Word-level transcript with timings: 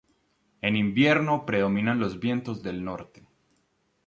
En 0.61 0.75
invierno 0.75 1.45
predominan 1.45 1.99
los 1.99 2.19
vientos 2.19 2.63
del 2.63 2.83
norte. 2.83 3.27